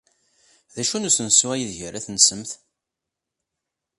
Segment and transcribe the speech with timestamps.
[0.73, 2.51] D acu n usensu aydeg ara tensemt?